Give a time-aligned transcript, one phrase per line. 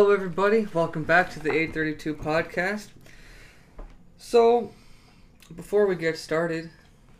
[0.00, 0.66] Hello, everybody.
[0.72, 2.88] Welcome back to the 832 podcast.
[4.16, 4.72] So,
[5.54, 6.70] before we get started,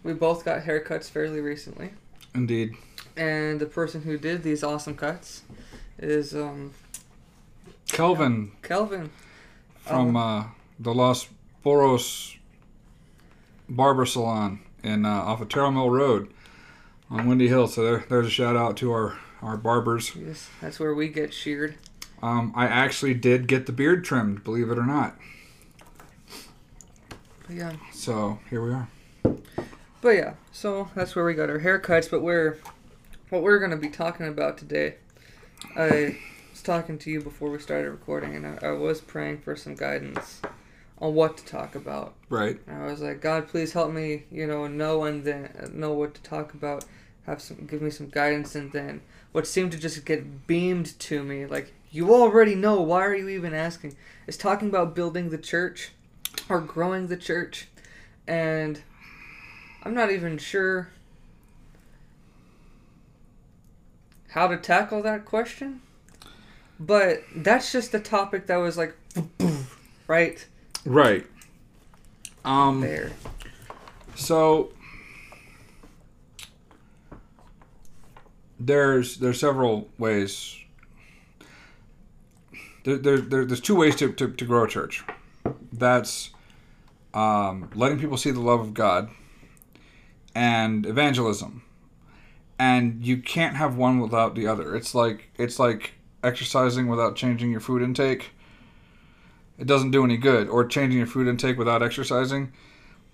[0.02, 1.90] we both got haircuts fairly recently,
[2.34, 2.76] Indeed.
[3.18, 5.42] and the person who did these awesome cuts
[5.98, 6.72] is um,
[7.88, 9.10] Kelvin Kelvin.
[9.80, 10.44] from uh,
[10.78, 11.28] the Los
[11.62, 12.38] Boros
[13.68, 16.32] Barber Salon in uh, off of Terrell Mill Road
[17.10, 17.66] on Windy Hill.
[17.66, 20.16] So there, there's a shout out to our, our barbers.
[20.16, 21.76] Yes, that's where we get sheared.
[22.22, 25.16] Um, I actually did get the beard trimmed, believe it or not.
[27.46, 28.88] But yeah, So here we are.
[30.00, 30.34] but yeah.
[30.52, 32.10] So that's where we got our haircuts.
[32.10, 32.58] But we're
[33.30, 34.96] what we're gonna be talking about today.
[35.76, 36.16] I
[36.50, 39.74] was talking to you before we started recording, and I, I was praying for some
[39.74, 40.40] guidance
[40.98, 42.14] on what to talk about.
[42.28, 42.60] Right.
[42.66, 46.14] And I was like, God, please help me, you know, know and then know what
[46.14, 46.84] to talk about.
[47.26, 51.22] Have some, give me some guidance, and then what seemed to just get beamed to
[51.22, 52.80] me, like you already know.
[52.80, 53.96] Why are you even asking?
[54.26, 55.90] It's talking about building the church,
[56.48, 57.68] or growing the church,
[58.26, 58.80] and
[59.82, 60.90] I'm not even sure
[64.30, 65.82] how to tackle that question.
[66.78, 68.96] But that's just a topic that was like,
[70.06, 70.46] right
[70.84, 71.26] Right.
[72.44, 73.12] Um, there.
[74.14, 74.72] So
[78.58, 80.56] there's there's several ways.
[82.84, 85.04] There, there, there, there's two ways to, to, to grow a church.
[85.72, 86.30] That's
[87.14, 89.10] um, letting people see the love of God
[90.34, 91.62] and evangelism.
[92.58, 94.76] And you can't have one without the other.
[94.76, 98.32] It's like it's like exercising without changing your food intake.
[99.58, 100.48] It doesn't do any good.
[100.48, 102.52] Or changing your food intake without exercising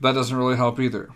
[0.00, 1.08] that doesn't really help either.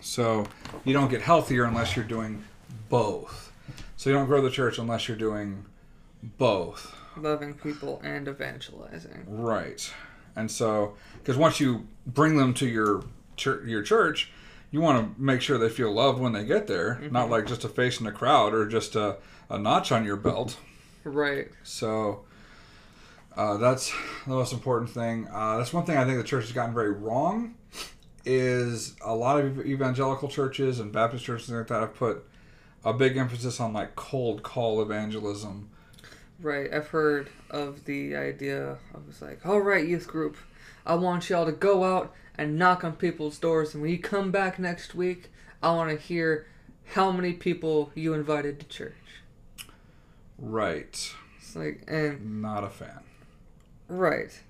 [0.00, 0.46] So
[0.84, 2.44] you don't get healthier unless you're doing
[2.88, 3.52] both.
[3.96, 5.64] So you don't grow the church unless you're doing
[6.38, 6.96] both.
[7.16, 9.24] Loving people and evangelizing.
[9.26, 9.92] Right.
[10.34, 13.04] And so because once you bring them to your
[13.36, 14.30] church, your church,
[14.70, 17.64] you want to make sure they feel loved when they get there, not like just
[17.64, 19.18] a face in the crowd or just a,
[19.50, 20.56] a notch on your belt.
[21.04, 21.48] Right.
[21.62, 22.24] So
[23.36, 23.92] uh, that's
[24.26, 25.28] the most important thing.
[25.32, 27.54] Uh, that's one thing I think the church has gotten very wrong.
[28.24, 32.24] Is a lot of evangelical churches and Baptist churches like that have put
[32.84, 35.70] a big emphasis on like cold call evangelism.
[36.42, 36.72] Right.
[36.74, 40.36] I've heard of the idea I was like, all right, youth group,
[40.84, 44.30] I want y'all to go out and knock on people's doors, and when you come
[44.30, 45.30] back next week,
[45.62, 46.46] I want to hear
[46.94, 48.94] how many people you invited to church.
[50.38, 51.14] Right.
[51.38, 53.00] It's like, and Not a fan.
[53.88, 54.40] right.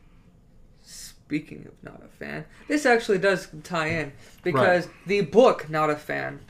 [0.85, 5.97] Speaking of not a fan, this actually does tie in because the book "Not a
[5.97, 6.41] Fan"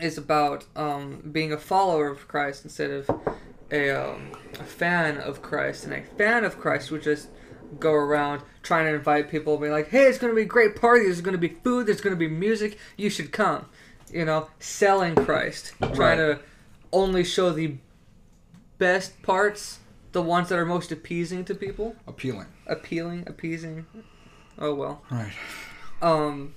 [0.00, 3.10] is about um, being a follower of Christ instead of
[3.70, 5.84] a, um, a fan of Christ.
[5.84, 7.28] And a fan of Christ would just
[7.78, 10.46] go around trying to invite people, and be like, "Hey, it's going to be a
[10.46, 11.04] great party.
[11.04, 11.86] There's going to be food.
[11.86, 12.78] There's going to be music.
[12.96, 13.66] You should come."
[14.10, 16.40] You know, selling Christ, trying to
[16.92, 17.74] only show the
[18.78, 19.80] best parts,
[20.12, 22.46] the ones that are most appeasing to people Appealing.
[22.66, 23.84] appealing, appeasing.
[24.58, 25.02] Oh well.
[25.10, 25.32] Right.
[26.00, 26.54] Um.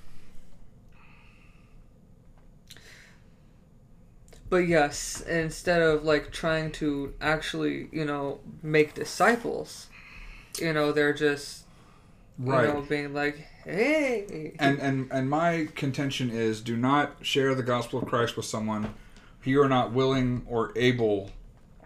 [4.52, 9.88] But yes, instead of like trying to actually, you know, make disciples,
[10.60, 11.64] you know, they're just,
[12.38, 12.68] you Right.
[12.68, 14.54] know, being like, hey.
[14.58, 18.92] And and and my contention is do not share the gospel of Christ with someone
[19.40, 21.30] who you are not willing or able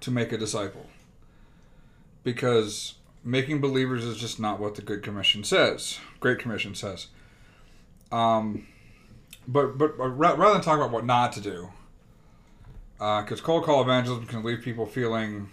[0.01, 0.87] to make a disciple.
[2.25, 6.01] Because making believers is just not what the good commission says.
[6.19, 7.07] Great commission says.
[8.11, 8.67] Um
[9.47, 11.69] but, but rather than talk about what not to do,
[12.99, 15.51] because cold call evangelism can leave people feeling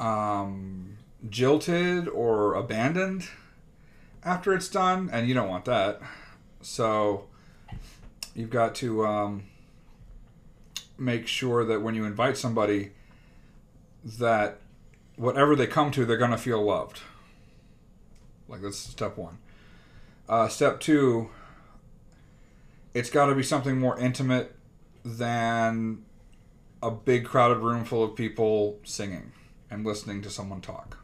[0.00, 0.96] um,
[1.28, 3.28] jilted or abandoned
[4.24, 6.00] after it's done, and you don't want that.
[6.60, 7.26] So
[8.34, 9.44] you've got to um,
[10.96, 12.92] make sure that when you invite somebody,
[14.04, 14.60] that
[15.16, 17.00] whatever they come to, they're going to feel loved.
[18.48, 19.38] Like that's step one.
[20.28, 21.30] Uh, step two,
[22.94, 24.54] it's got to be something more intimate
[25.16, 26.04] than
[26.82, 29.32] a big crowded room full of people singing
[29.70, 30.98] and listening to someone talk.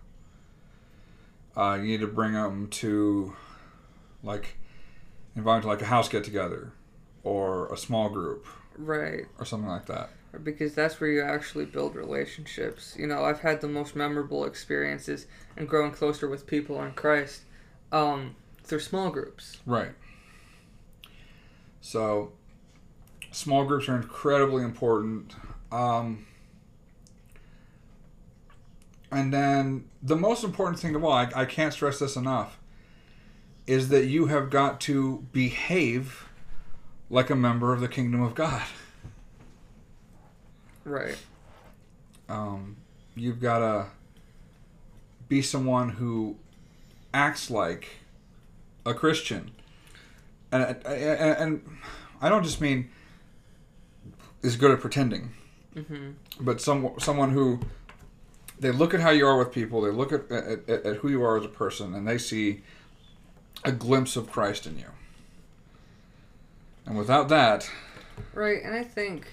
[1.56, 3.34] Uh, you need to bring them to,
[4.22, 4.56] like,
[5.36, 6.72] invite them to like a house get together,
[7.22, 8.46] or a small group,
[8.76, 9.24] Right.
[9.38, 10.10] or something like that.
[10.42, 12.96] Because that's where you actually build relationships.
[12.98, 15.26] You know, I've had the most memorable experiences
[15.56, 17.42] and growing closer with people in Christ
[17.92, 18.34] um,
[18.64, 19.58] through small groups.
[19.64, 19.92] Right.
[21.80, 22.32] So,
[23.34, 25.34] small groups are incredibly important.
[25.72, 26.26] Um,
[29.14, 32.58] And then the most important thing of all, I, I can't stress this enough,
[33.64, 36.28] is that you have got to behave
[37.08, 38.62] like a member of the kingdom of God.
[40.82, 41.16] Right.
[42.28, 42.76] Um,
[43.14, 43.86] you've got to
[45.28, 46.36] be someone who
[47.12, 48.00] acts like
[48.84, 49.52] a Christian.
[50.50, 51.78] And, and, and
[52.20, 52.90] I don't just mean
[54.44, 55.32] is good at pretending,
[55.74, 56.10] hmm
[56.40, 57.60] but some someone who
[58.60, 61.08] they look at how you are with people, they look at, at, at, at who
[61.08, 62.62] you are as a person, and they see
[63.64, 64.90] a glimpse of Christ in you.
[66.86, 67.68] And without that,
[68.32, 69.26] Right, and I think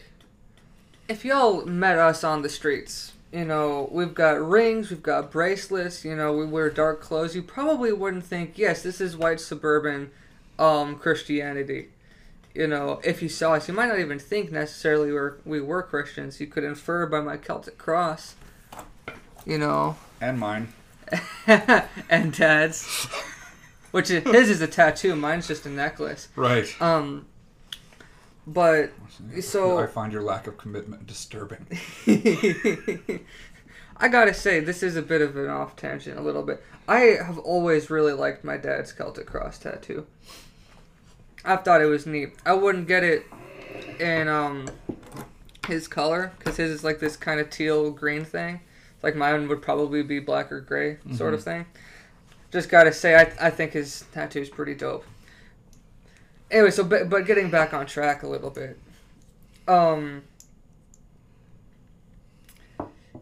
[1.07, 6.03] if y'all met us on the streets, you know, we've got rings, we've got bracelets,
[6.03, 10.11] you know, we wear dark clothes, you probably wouldn't think, yes, this is white suburban
[10.57, 11.89] um, Christianity.
[12.53, 15.61] You know, if you saw us, you might not even think necessarily we were, we
[15.61, 16.41] were Christians.
[16.41, 18.35] You could infer by my Celtic cross,
[19.45, 20.73] you know, and mine,
[21.47, 23.07] and Dad's,
[23.91, 26.27] which is, his is a tattoo, mine's just a necklace.
[26.35, 26.67] right?
[26.81, 27.25] Um,
[28.45, 28.91] but
[29.41, 31.65] So- I find your lack of commitment disturbing.
[33.97, 36.63] I gotta say, this is a bit of an off tangent, a little bit.
[36.87, 40.05] I have always really liked my dad's Celtic cross tattoo.
[41.43, 42.33] I've thought it was neat.
[42.45, 43.25] I wouldn't get it
[43.99, 44.67] in um
[45.67, 48.61] his color because his is like this kind of teal green thing.
[49.01, 51.65] Like mine would probably be black or gray sort of thing.
[52.51, 55.05] Just gotta say, I I think his tattoo's pretty dope.
[56.51, 58.77] Anyway, so but, but getting back on track a little bit.
[59.67, 60.23] Um.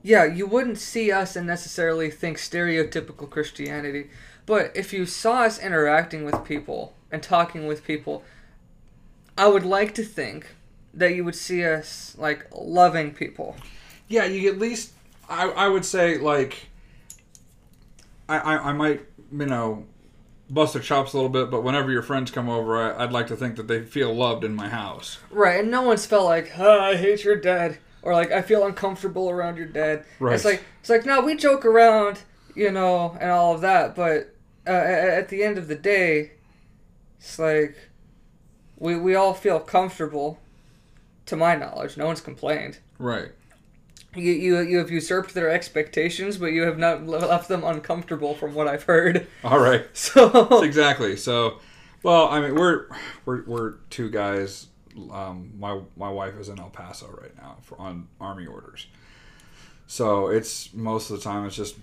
[0.02, 4.10] Yeah, you wouldn't see us and necessarily think stereotypical Christianity,
[4.46, 8.24] but if you saw us interacting with people and talking with people,
[9.38, 10.48] I would like to think
[10.94, 13.56] that you would see us like loving people.
[14.08, 14.94] Yeah, you at least
[15.30, 16.68] I, I would say like
[18.28, 19.02] I, I I might
[19.32, 19.86] you know
[20.50, 23.28] bust their chops a little bit, but whenever your friends come over, I, I'd like
[23.28, 25.20] to think that they feel loved in my house.
[25.30, 28.66] Right, and no one's felt like, huh, I hate your dad, or like I feel
[28.66, 30.06] uncomfortable around your dad.
[30.20, 30.36] Right.
[30.36, 32.22] It's like it's like no, we joke around,
[32.56, 34.34] you know, and all of that, but
[34.68, 36.32] uh, at the end of the day,
[37.20, 37.76] it's like
[38.78, 40.40] we we all feel comfortable.
[41.28, 42.80] To my knowledge, no one's complained.
[42.98, 43.32] Right.
[44.16, 48.56] You you you have usurped their expectations, but you have not left them uncomfortable, from
[48.56, 49.28] what I've heard.
[49.44, 49.86] All right.
[49.94, 51.16] So exactly.
[51.18, 51.60] So,
[52.02, 52.88] well, I mean, we're
[53.26, 54.68] we're we're two guys.
[55.12, 58.88] Um, my my wife is in El Paso right now for on army orders.
[59.86, 61.76] So it's most of the time it's just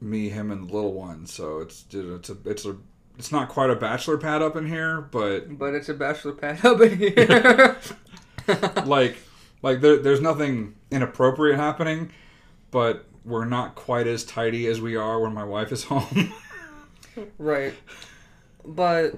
[0.00, 1.26] me, him, and the little one.
[1.26, 2.76] So it's it's a it's a
[3.20, 6.64] it's not quite a bachelor pad up in here, but but it's a bachelor pad
[6.64, 7.76] up in here.
[8.86, 9.18] like
[9.60, 12.12] like there, there's nothing inappropriate happening,
[12.70, 16.32] but we're not quite as tidy as we are when my wife is home.
[17.36, 17.74] Right.
[18.64, 19.16] But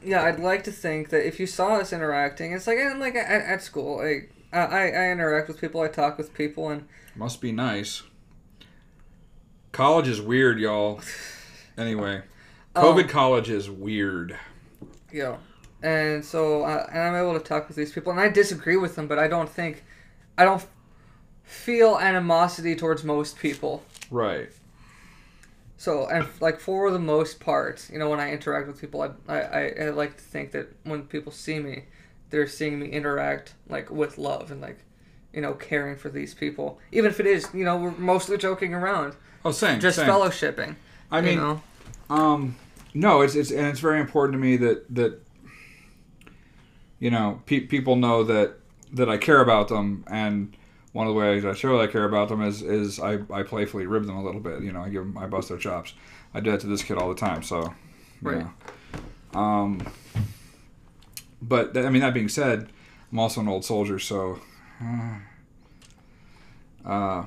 [0.00, 3.16] yeah, I'd like to think that if you saw us interacting, it's like and like
[3.16, 6.86] at, at school, like I, I I interact with people, I talk with people, and
[7.16, 8.04] Must be nice.
[9.72, 11.00] College is weird, y'all.
[11.78, 12.20] Anyway,
[12.82, 14.36] COVID Um, college is weird.
[15.12, 15.36] Yeah,
[15.82, 18.96] and so uh, and I'm able to talk with these people, and I disagree with
[18.96, 19.84] them, but I don't think
[20.38, 20.64] I don't
[21.42, 23.82] feel animosity towards most people.
[24.10, 24.50] Right.
[25.76, 29.34] So and like for the most part, you know, when I interact with people, I,
[29.40, 31.84] I I like to think that when people see me,
[32.30, 34.78] they're seeing me interact like with love and like,
[35.32, 38.74] you know, caring for these people, even if it is, you know, we're mostly joking
[38.74, 39.80] around, Oh, same.
[39.80, 40.06] just same.
[40.06, 40.76] fellowshipping.
[41.10, 41.62] I you mean, know?
[42.10, 42.56] um,
[42.94, 45.20] no, it's it's and it's very important to me that that
[46.98, 48.54] you know pe- people know that
[48.92, 50.56] that I care about them, and
[50.92, 53.42] one of the ways I show that I care about them is is I, I
[53.44, 54.62] playfully rib them a little bit.
[54.62, 55.94] You know, I give them I bust their chops.
[56.34, 57.42] I do that to this kid all the time.
[57.42, 57.74] So,
[58.22, 58.46] Right.
[59.34, 59.40] know.
[59.40, 59.86] Um,
[61.42, 62.68] but th- I mean, that being said,
[63.10, 64.40] I'm also an old soldier, so.
[66.84, 67.24] Uh,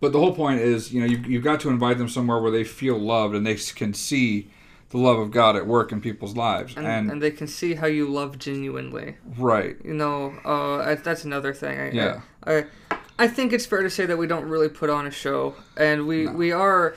[0.00, 2.50] but the whole point is, you know, you've, you've got to invite them somewhere where
[2.50, 4.50] they feel loved and they can see
[4.90, 6.74] the love of God at work in people's lives.
[6.76, 9.16] And, And, and they can see how you love genuinely.
[9.38, 11.78] right, You know, uh, I- that's another thing.
[11.78, 12.20] I, Yeah.
[12.44, 12.64] I, I,
[13.20, 16.06] I think it's fair to say that we don't really put on a show, and
[16.06, 16.32] we No.
[16.32, 16.96] we are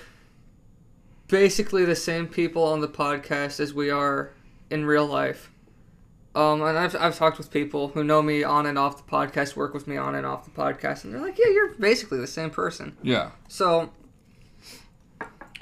[1.28, 4.32] basically the same people on the podcast as we are
[4.70, 5.52] in real life.
[6.36, 9.56] Um, and I've, I've talked with people who know me on and off the podcast,
[9.56, 12.26] work with me on and off the podcast, and they're like, "Yeah, you're basically the
[12.28, 13.32] same person." yeah.
[13.48, 13.92] So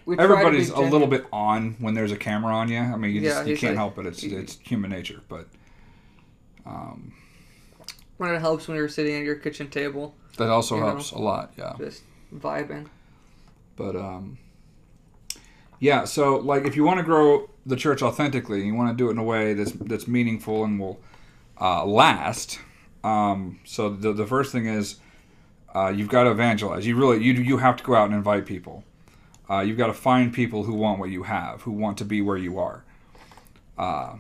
[0.06, 2.80] we try to be Everybody's a little bit on when there's a camera on you.
[2.80, 4.06] I mean, you, Yeah, just, you can't like- help it.
[4.06, 5.22] It's he- it's human nature.
[5.28, 5.48] But
[6.66, 7.14] um,
[8.18, 10.88] when it helps when you're sitting at your kitchen table, That also You know.
[10.88, 11.52] helps a lot.
[11.58, 11.74] Yeah.
[11.78, 12.88] just vibing.
[13.76, 14.38] But um,
[15.80, 16.06] yeah.
[16.06, 19.12] So like, if you want to grow the church authentically, you want to do it
[19.12, 21.00] in a way that's that's meaningful and will
[21.60, 22.60] uh, last.
[23.04, 24.98] Um, so the the first thing is
[25.74, 26.86] uh, you've got to evangelize.
[26.86, 28.84] You really you you have to go out and invite people.
[29.50, 32.22] Uh, you've got to find people who want what you have, who want to be
[32.22, 32.84] where you are.
[33.78, 34.16] Uh,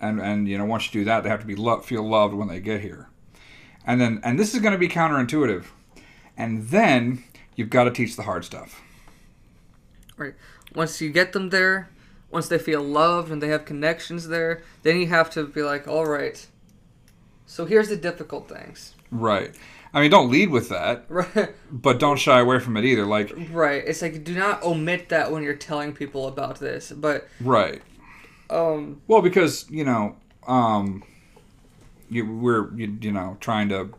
[0.00, 2.34] and and you know once you do that, they have to be lo- feel loved
[2.34, 3.08] when they get here.
[3.86, 5.64] And then and this is going to be counterintuitive.
[6.36, 7.22] And then
[7.56, 8.80] you've got to teach the hard stuff.
[10.16, 10.34] Right.
[10.74, 11.90] Once you get them there,
[12.32, 15.86] once they feel loved and they have connections there, then you have to be like,
[15.86, 16.44] all right.
[17.46, 18.94] So here's the difficult things.
[19.10, 19.54] Right.
[19.94, 21.50] I mean, don't lead with that, Right.
[21.70, 23.04] but don't shy away from it either.
[23.04, 23.84] Like, Right.
[23.86, 26.90] It's like do not omit that when you're telling people about this.
[26.90, 27.82] But right.
[28.48, 31.04] um Well, because you know, um,
[32.08, 33.90] you we're you, you know trying to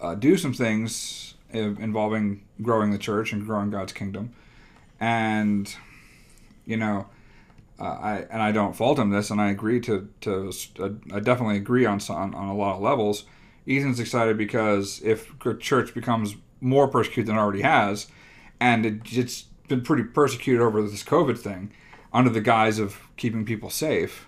[0.00, 4.32] uh, do some things involving growing the church and growing God's kingdom,
[5.00, 5.74] and
[6.64, 7.06] you know,
[7.80, 11.56] I and I don't fault him this, and I agree to to uh, I definitely
[11.56, 13.24] agree on some, on a lot of levels.
[13.68, 18.08] Ethan's excited because if church becomes more persecuted than it already has,
[18.58, 21.70] and it, it's been pretty persecuted over this COVID thing,
[22.12, 24.26] under the guise of keeping people safe,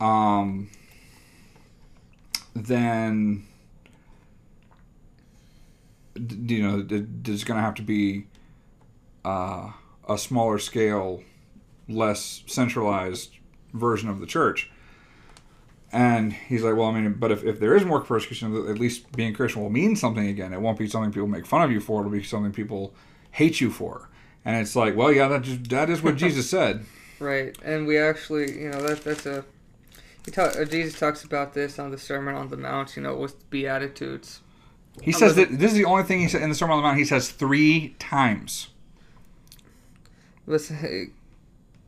[0.00, 0.70] um,
[2.54, 3.46] then
[6.14, 8.26] you know there's going to have to be
[9.24, 9.72] uh,
[10.08, 11.22] a smaller scale,
[11.88, 13.36] less centralized
[13.72, 14.70] version of the church.
[15.92, 19.12] And he's like, well, I mean, but if, if there is more persecution, at least
[19.12, 20.52] being Christian will mean something again.
[20.52, 22.00] It won't be something people make fun of you for.
[22.00, 22.94] It'll be something people
[23.30, 24.08] hate you for.
[24.44, 26.84] And it's like, well, yeah, that just, that is what Jesus said.
[27.20, 27.56] right.
[27.62, 29.44] And we actually you know that that's a
[30.24, 33.14] he talk, uh, Jesus talks about this on the Sermon on the Mount, you know,
[33.14, 34.40] with Beatitudes.
[35.02, 36.82] He I'm says that this is the only thing he said in the Sermon on
[36.82, 36.98] the Mount.
[36.98, 38.68] He says three times.
[40.46, 41.12] Listen,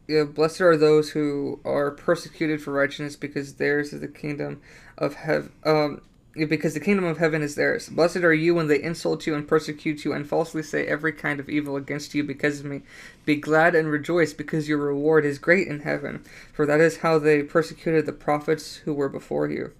[0.09, 4.61] yeah, blessed are those who are persecuted for righteousness, because theirs is the kingdom
[4.97, 5.53] of heaven.
[5.65, 6.03] Um,
[6.35, 7.89] because the kingdom of heaven is theirs.
[7.89, 11.41] Blessed are you when they insult you and persecute you and falsely say every kind
[11.41, 12.83] of evil against you because of me.
[13.25, 16.23] Be glad and rejoice, because your reward is great in heaven.
[16.53, 19.73] For that is how they persecuted the prophets who were before you.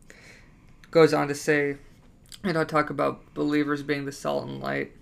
[0.91, 1.77] Goes on to say,
[2.43, 4.93] and I talk about believers being the salt and light.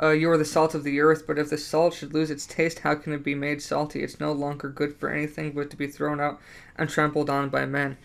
[0.00, 2.46] Uh, you are the salt of the earth, but if the salt should lose its
[2.46, 4.02] taste, how can it be made salty?
[4.02, 6.40] It's no longer good for anything but to be thrown out
[6.76, 7.96] and trampled on by men.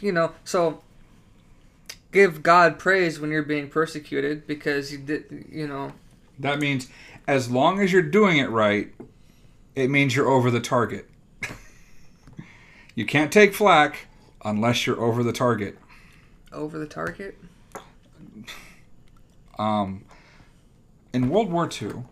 [0.00, 0.82] You know, so
[2.12, 5.92] give God praise when you're being persecuted because you did, you know,
[6.38, 6.88] That means
[7.28, 8.92] as long as you're doing it right,
[9.76, 11.08] it means you're over the target.
[12.94, 14.06] you can't take flack
[14.44, 15.78] unless you're over the target.
[16.52, 17.38] over the target.
[19.58, 20.04] Um,
[21.16, 22.04] in World War II,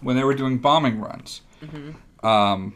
[0.00, 1.42] when they were doing bombing runs,
[2.22, 2.74] um,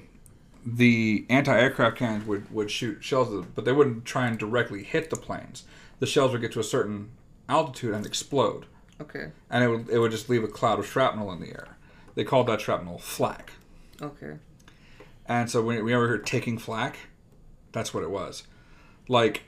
[0.67, 4.83] the anti-aircraft cannons would, would shoot shells, at them, but they wouldn't try and directly
[4.83, 5.65] hit the planes.
[5.99, 7.09] The shells would get to a certain
[7.49, 8.67] altitude and explode,
[9.01, 11.77] Okay, and it would it would just leave a cloud of shrapnel in the air.
[12.15, 13.53] They called that shrapnel flak.
[14.03, 14.35] okay,
[15.27, 16.97] And so when we ever heard taking flak,
[17.73, 18.43] that's what it was.
[19.09, 19.45] Like,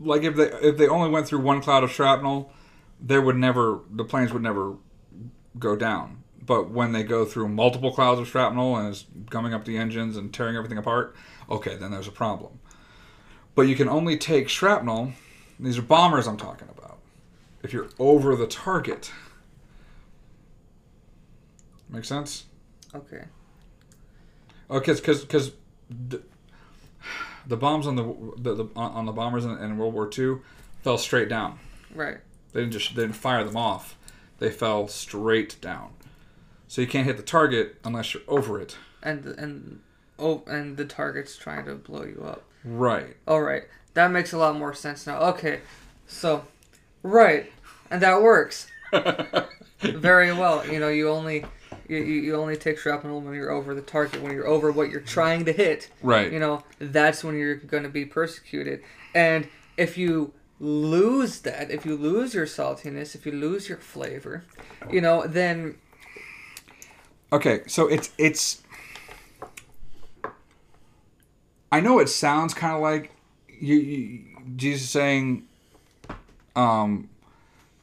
[0.00, 2.52] like if they if they only went through one cloud of shrapnel,
[3.00, 4.76] there would never the planes would never
[5.58, 6.22] go down.
[6.42, 10.16] But when they go through multiple clouds of shrapnel and it's gumming up the engines
[10.16, 11.14] and tearing everything apart,
[11.48, 12.58] okay, then there's a problem.
[13.54, 15.12] But you can only take shrapnel.
[15.58, 16.98] These are bombers I'm talking about.
[17.62, 19.12] If you're over the target.
[21.88, 22.46] Make sense?
[22.94, 23.24] okay.
[24.68, 25.52] Oh, okay, because because
[25.90, 26.22] the,
[27.46, 28.04] the bombs on the,
[28.38, 30.38] the, the on the bombers in, in World War II
[30.82, 31.58] fell straight down.
[31.94, 32.18] Right.
[32.52, 33.96] They didn't just they didn't fire them off.
[34.38, 35.90] They fell straight down.
[36.68, 38.76] So you can't hit the target unless you're over it.
[39.02, 39.80] And and
[40.18, 42.44] oh, and the target's trying to blow you up.
[42.64, 43.16] Right.
[43.26, 43.64] All right,
[43.94, 45.18] that makes a lot more sense now.
[45.30, 45.60] Okay,
[46.06, 46.44] so
[47.02, 47.50] right,
[47.90, 48.66] and that works
[49.80, 50.66] very well.
[50.66, 51.44] You know, you only
[51.88, 54.22] you, you only take shrapnel when you're over the target.
[54.22, 56.30] When you're over what you're trying to hit, Right.
[56.32, 58.82] you know, that's when you're going to be persecuted.
[59.14, 64.44] And if you lose that, if you lose your saltiness, if you lose your flavor,
[64.90, 65.76] you know, then
[67.32, 68.62] Okay, so it's it's.
[71.70, 73.12] I know it sounds kind of like
[73.48, 74.24] you, you
[74.56, 75.46] Jesus saying,
[76.56, 77.08] um,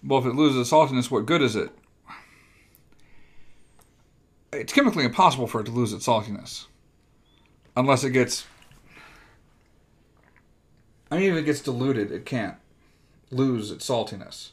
[0.03, 1.69] "Well, if it loses saltiness, what good is it?"
[4.51, 6.65] It's chemically impossible for it to lose its saltiness,
[7.75, 8.45] unless it gets
[11.09, 12.55] I mean, if it gets diluted, it can't
[13.31, 14.49] lose its saltiness.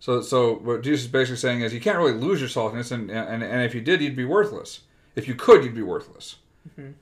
[0.00, 3.10] So, so what Jesus is basically saying is you can't really lose your saltiness, and,
[3.10, 4.80] and, and if you did, you'd be worthless.
[5.14, 6.36] If you could, you'd be worthless.
[6.76, 6.94] Mhm.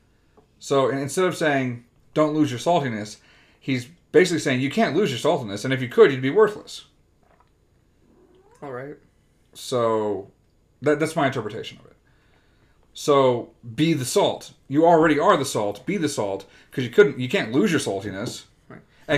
[0.58, 3.16] So instead of saying don't lose your saltiness,
[3.58, 6.84] he's basically saying you can't lose your saltiness, and if you could, you'd be worthless.
[8.62, 8.96] All right.
[9.54, 10.30] So
[10.82, 11.96] that, that's my interpretation of it.
[12.92, 14.52] So be the salt.
[14.68, 15.86] You already are the salt.
[15.86, 17.18] Be the salt because you couldn't.
[17.18, 18.44] You can't lose your saltiness.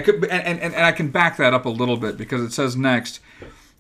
[0.01, 2.77] Could, and, and, and I can back that up a little bit because it says
[2.77, 3.21] next,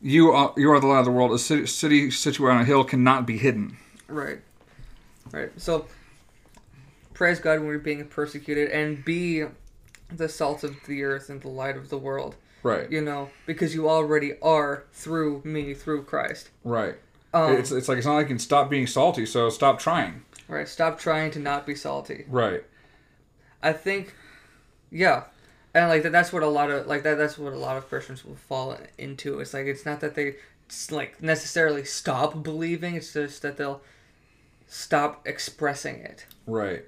[0.00, 1.32] you are you are the light of the world.
[1.32, 3.76] A city, city situated on a hill cannot be hidden.
[4.08, 4.40] Right.
[5.30, 5.50] Right.
[5.60, 5.86] So
[7.14, 9.44] praise God when we're being persecuted and be
[10.10, 12.36] the salt of the earth and the light of the world.
[12.62, 12.90] Right.
[12.90, 16.50] You know, because you already are through me, through Christ.
[16.64, 16.96] Right.
[17.34, 19.24] Um, it's it's like it's not like you can stop being salty.
[19.24, 20.22] So stop trying.
[20.48, 20.68] right.
[20.68, 22.24] Stop trying to not be salty.
[22.28, 22.64] Right.
[23.62, 24.14] I think,
[24.90, 25.24] yeah,
[25.74, 27.16] and like that, that's what a lot of like that.
[27.16, 29.40] That's what a lot of Christians will fall into.
[29.40, 30.36] It's like it's not that they
[30.90, 32.94] like necessarily stop believing.
[32.94, 33.80] It's just that they'll
[34.68, 36.84] stop expressing it Right.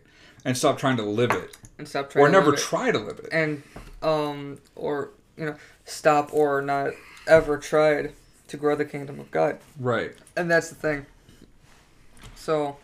[0.46, 3.28] And stop trying to live it, and stop trying or never try to live it.
[3.32, 3.62] and
[4.02, 6.92] um or you know stop or not
[7.26, 8.12] ever tried
[8.48, 9.58] to grow the kingdom of God.
[9.80, 10.12] Right.
[10.36, 11.06] And that's the thing.
[12.36, 12.76] So,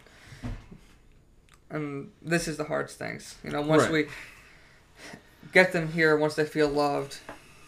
[1.71, 3.37] and this is the hardest things.
[3.45, 3.93] You know, once Right.
[3.93, 4.07] we
[5.53, 7.19] get them here, once they feel loved,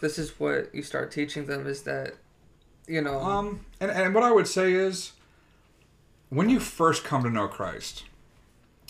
[0.01, 2.15] this is what you start teaching them is that,
[2.87, 5.13] you know, Um, and, and what I would say is,
[6.29, 8.03] when you first come to know Christ,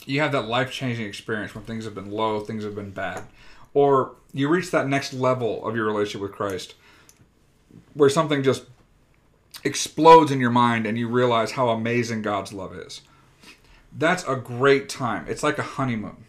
[0.05, 3.23] you have that life changing experience when things have been low, things have been bad,
[3.73, 6.75] or you reach that next level of your relationship with Christ,
[7.93, 8.63] where something just
[9.63, 13.01] explodes in your mind and you realize how amazing God's love is.
[13.95, 15.25] That's a great time.
[15.27, 16.25] It's like a honeymoon.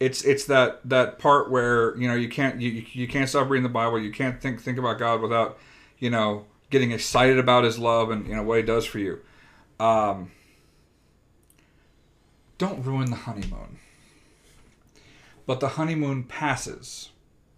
[0.00, 3.62] It's it's that that part where you know you can't you, you- can't stop reading
[3.62, 3.98] the Bible.
[3.98, 5.58] You can't think think about God without
[5.98, 9.20] you know getting excited about His love and you know what He does for you.
[9.78, 10.30] Um,
[12.58, 13.78] don't ruin the honeymoon.
[15.46, 17.10] But the honeymoon passes,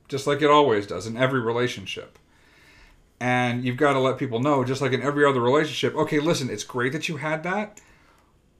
[0.09, 2.19] just like it always does in every relationship.
[3.21, 6.51] And you've got to let people know, just like in every other relationship, okay, listen,
[6.51, 7.81] it's great that you had that.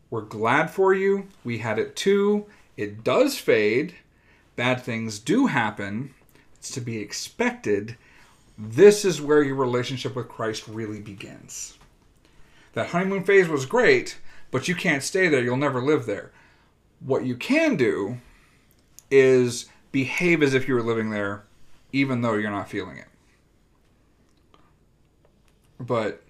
[0.09, 1.27] We're glad for you.
[1.45, 2.47] We had it too.
[2.77, 3.95] It does fade.
[4.55, 6.15] Bad things do happen.
[6.55, 7.97] It's to be expected.
[8.59, 11.77] This is where your relationship with Christ really begins.
[12.73, 14.19] That honeymoon phase was great,
[14.51, 15.43] but you can't stay there.
[15.43, 16.33] You'll never live there.
[17.01, 18.19] What you can do
[19.11, 21.45] is behave as if you were living there,
[21.93, 23.09] even though you're not feeling it.
[25.79, 26.23] But,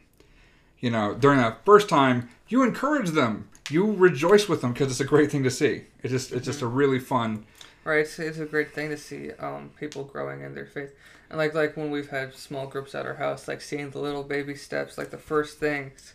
[0.80, 3.48] you know, during that first time, you encourage them.
[3.70, 5.82] You rejoice with them because it's a great thing to see.
[6.02, 7.44] It's just, it's just a really fun.
[7.84, 8.00] right?
[8.00, 10.92] It's, it's a great thing to see um people growing in their faith,
[11.30, 14.22] and like like when we've had small groups at our house, like seeing the little
[14.22, 16.14] baby steps, like the first things,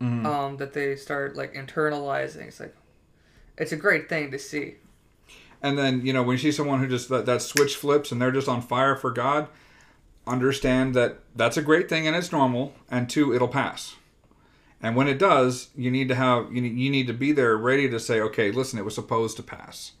[0.00, 0.24] Mhm.
[0.26, 2.48] um that they start like internalizing.
[2.48, 2.74] It's like,
[3.58, 4.74] it's a great thing to see.
[5.64, 8.20] And then, you know, when you see someone who just that, that switch flips and
[8.20, 9.46] they're just on fire for God,
[10.26, 12.74] understand that that's a great thing and it's normal.
[12.90, 13.94] And two, it'll pass.
[14.82, 17.56] And when it does, you need to have you need, you need to be there
[17.56, 19.92] ready to say, okay, listen, it was supposed to pass.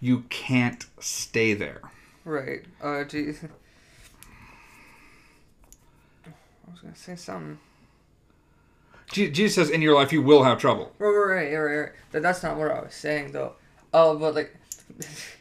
[0.00, 1.80] You can't stay there.
[2.24, 2.64] Right.
[2.82, 3.44] Uh, geez.
[6.26, 6.30] I
[6.70, 7.58] was gonna say something.
[9.10, 10.92] Jesus says, in your life you will have trouble.
[10.98, 11.92] Right, right, right, right, right.
[12.12, 13.54] That, that's not what I was saying though.
[13.94, 14.54] Oh, but like,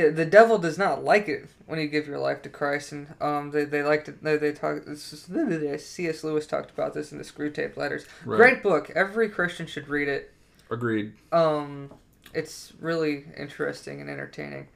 [0.00, 3.14] yeah, the devil does not like it when you give your life to Christ, and
[3.20, 4.84] um, they they like to they, they talk.
[4.86, 6.24] This is, C.S.
[6.24, 8.06] Lewis talked about this in the Screwtape Letters.
[8.24, 8.36] Right.
[8.36, 8.90] Great book.
[8.94, 10.32] Every Christian should read it.
[10.70, 11.12] Agreed.
[11.32, 11.92] Um,
[12.32, 14.68] it's really interesting and entertaining,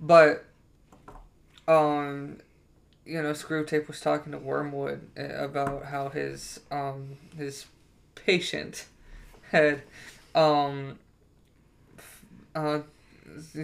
[0.00, 0.44] but
[1.68, 2.38] um,
[3.06, 7.66] you know, Screwtape was talking to Wormwood uh, about how his um his
[8.14, 8.86] patient
[9.50, 9.82] had
[10.34, 10.98] um
[12.54, 12.80] uh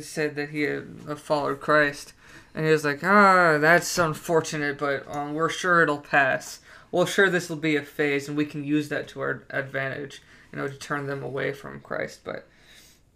[0.01, 2.13] said that he had uh, followed Christ,
[2.55, 6.61] and he was like, ah, that's unfortunate, but um, we're sure it'll pass.
[6.91, 10.23] Well, sure, this will be a phase, and we can use that to our advantage,
[10.53, 12.21] you know, to turn them away from Christ.
[12.25, 12.49] But,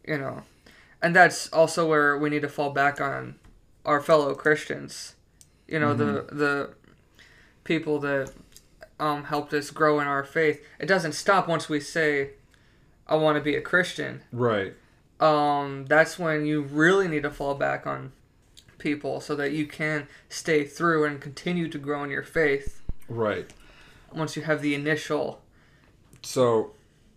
[0.06, 0.42] you know,
[1.02, 3.34] and that's also where we need to fall back on
[3.84, 5.14] our fellow Christians,
[5.68, 6.74] you know, the the
[7.64, 8.32] people that
[9.00, 10.64] um, helped us grow in our faith.
[10.78, 12.30] It doesn't stop once we say,
[13.06, 14.74] "I want to be a Christian." Right.
[15.20, 18.12] Um, that's when you really need to fall back on
[18.78, 23.50] people so that you can stay through and continue to grow in your faith Right.
[24.12, 25.40] once you have the initial
[26.22, 26.72] So,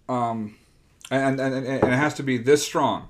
[0.07, 0.55] um,
[1.11, 3.09] and, and, and, and it has to be this strong.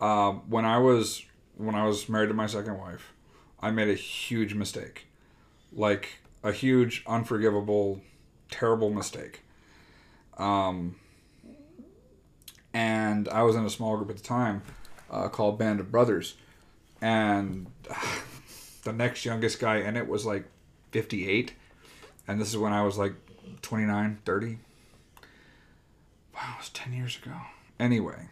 [0.00, 1.24] Um, when I was
[1.56, 3.12] when I was married to my second wife,
[3.60, 5.06] I made a huge mistake.
[5.72, 8.00] Like a huge, unforgivable,
[8.50, 9.42] terrible mistake.
[10.38, 10.96] Um,
[12.72, 14.62] and I was in a small group at the time
[15.10, 16.36] uh, called Band of Brothers.
[17.00, 17.66] And
[18.84, 20.44] the next youngest guy in it was like
[20.92, 21.54] 58.
[22.28, 23.14] And this is when I was like
[23.62, 24.58] 29, 30.
[26.34, 27.34] Wow, it was 10 years ago.
[27.78, 28.28] Anyway.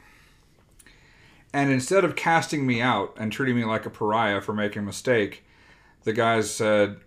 [1.52, 4.86] And instead of casting me out and treating me like a pariah for making a
[4.86, 5.44] mistake,
[6.04, 6.98] the guys said,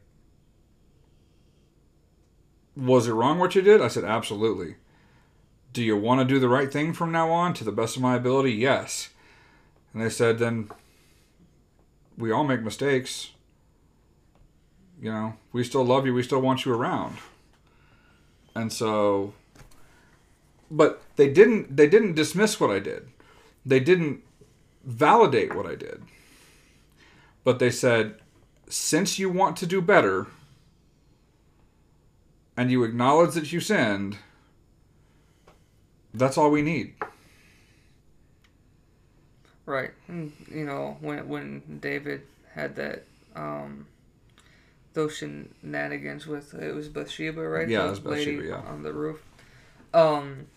[2.76, 3.82] Was it wrong what you did?
[3.82, 4.76] I said, Absolutely.
[5.74, 8.02] Do you want to do the right thing from now on to the best of
[8.02, 8.52] my ability?
[8.54, 9.10] Yes.
[9.94, 10.70] And they said, Then
[12.18, 13.32] we all make mistakes.
[15.02, 17.18] You know, we still love you, we still want you around.
[18.54, 19.34] And so
[20.72, 23.10] but they didn't they didn't dismiss what I did.
[23.66, 24.22] They didn't
[24.84, 26.02] validate what I did.
[27.44, 28.16] But they said,
[28.70, 30.28] since you want to do better
[32.56, 34.18] and you acknowledge that you sinned,
[36.14, 36.94] that's all we need.
[39.66, 39.92] Right.
[40.08, 43.88] And, you know, when when David had that um
[44.94, 47.70] those shenanigans with it was Bathsheba, right?
[47.70, 48.56] Yeah, The it was Bathsheba, yeah.
[48.56, 49.24] on the roof.
[49.94, 50.48] Um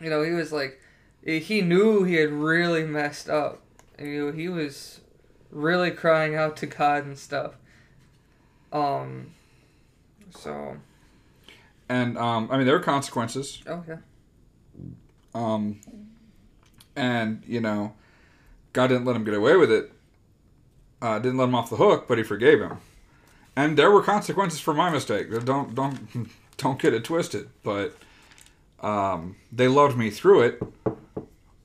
[0.00, 0.80] you know, he was like
[1.24, 3.62] he knew he had really messed up.
[3.98, 5.00] You know, he was
[5.50, 7.54] really crying out to God and stuff.
[8.72, 9.30] Um
[10.30, 10.76] so
[11.88, 13.62] And um, I mean, there are consequences.
[13.66, 13.96] oh yeah.
[15.34, 15.80] Um,
[16.96, 17.94] and you know,
[18.72, 19.92] God didn't let him get away with it.
[21.00, 22.78] Uh, didn't let him off the hook, but He forgave him.
[23.56, 25.28] And there were consequences for my mistake.
[25.44, 27.48] Don't don't don't get it twisted.
[27.62, 27.96] But
[28.80, 30.62] um, they loved me through it,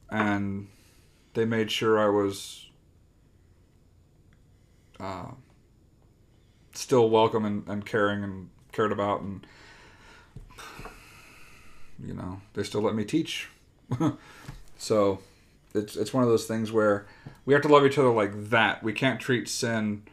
[0.09, 0.67] and
[1.33, 2.69] they made sure I was
[4.99, 5.31] uh,
[6.73, 9.45] still welcome and, and caring and cared about and
[12.05, 13.49] you know they still let me teach.
[14.83, 15.19] So
[15.73, 17.05] it's it's one of those things where
[17.45, 18.83] we have to love each other like that.
[18.83, 20.03] We can't treat sin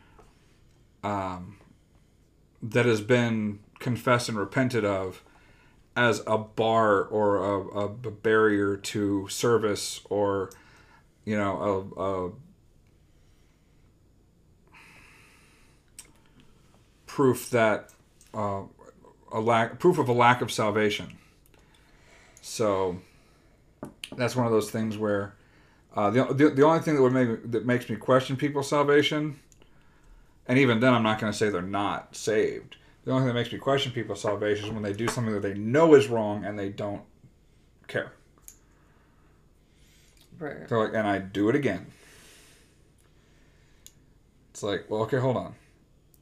[1.03, 1.59] um,
[2.63, 5.25] that has been confessed and repented of
[5.97, 10.51] as a bar or a, a, barrier to service or
[11.25, 12.31] you know a, a
[17.07, 17.91] proof that
[18.35, 18.63] uh,
[19.33, 21.19] a lack proof of a lack of salvation
[22.41, 22.99] so
[24.17, 25.35] that's one of those things where
[25.95, 29.39] uh, the, the, the only thing that would make that makes me question people's salvation,
[30.47, 32.77] and even then I'm not going to say they're not saved.
[33.05, 35.43] The only thing that makes me question people's salvation is when they do something that
[35.43, 37.03] they know is wrong and they don't
[37.89, 38.13] care.
[40.39, 40.69] Right.
[40.69, 41.87] They're like, and I do it again.
[44.51, 45.55] It's like, well, okay, hold on.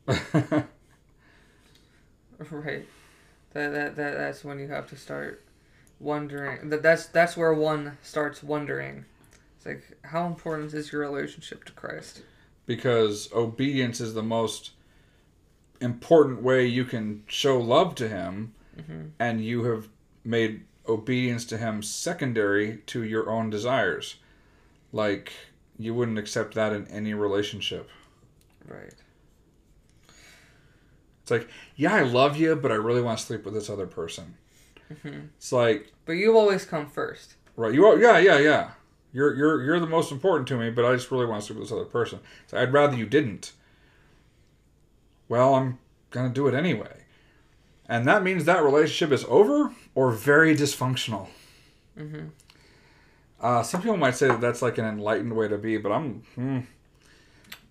[2.50, 2.86] Right.
[3.52, 5.42] That, that that that's when you have to start
[6.00, 6.68] wondering.
[6.70, 9.04] That that's that's where one starts wondering.
[9.56, 12.22] It's like how important is your relationship to Christ?
[12.66, 14.72] because obedience is the most
[15.80, 19.12] important way you can show love to him Mhm.
[19.18, 19.88] and you have
[20.22, 24.16] made obedience to him secondary to your own desires
[24.92, 25.32] like
[25.78, 27.88] you wouldn't accept that in any relationship
[28.66, 28.92] Right.
[31.22, 33.86] it's like yeah i love you but i really want to sleep with this other
[33.86, 34.36] person
[34.92, 35.28] Mhm.
[35.36, 37.34] it's like But you always come first.
[37.56, 38.70] right you are yeah yeah yeah.
[39.12, 41.58] You're you're you're the most important to me but i just really want to sleep
[41.58, 42.20] with this other person.
[42.46, 43.52] So i'd rather you didn't.
[45.28, 45.78] Well i'm
[46.10, 47.04] gonna do it anyway.
[47.90, 51.28] And that means that relationship is over or very dysfunctional.
[51.96, 52.26] Hmm
[53.40, 56.22] uh, some people might say that that's like an enlightened way to be but i'm
[56.34, 56.58] hmm,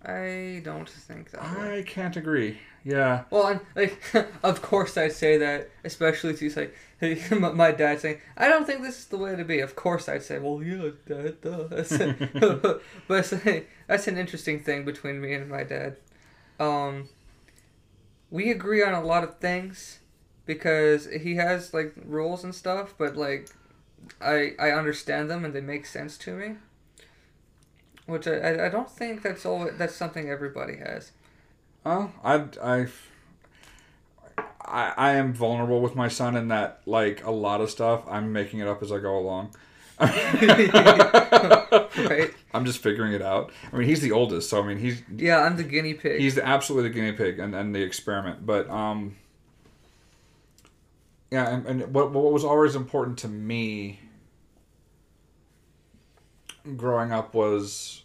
[0.04, 1.42] I don't think that.
[1.42, 1.78] way.
[1.78, 4.00] i can't agree yeah Well, and like,
[4.42, 6.70] of course I'd say that, especially to say
[7.30, 10.08] my my dad saying, "I don't think this is the way to be." Of course
[10.08, 11.90] I'd say, "Well, yeah, dad, duh." That's-
[13.08, 15.96] but it's like, that's an interesting thing between me and my dad.
[16.58, 17.08] Um,
[18.30, 19.98] we agree on a lot of things
[20.46, 23.48] because he has like rules and stuff, but like,
[24.20, 26.56] I I understand them and they make sense to me.
[28.08, 31.12] Which I, I- don't think that's all that's something everybody has.
[31.86, 32.86] Oh, I, I,
[34.64, 38.32] I, I am vulnerable with my son in that, like a lot of stuff, I'm
[38.32, 39.54] making it up as I go along.
[41.98, 42.32] Right.
[42.54, 43.50] I'm just figuring it out.
[43.72, 46.20] I mean, he's the oldest, so I mean, he's Yeah, I'm the guinea pig.
[46.20, 48.46] he's the, absolutely the guinea pig and, and the experiment.
[48.46, 49.16] But um,
[51.30, 54.00] yeah, and, and what what was always important to me
[56.76, 58.02] growing up was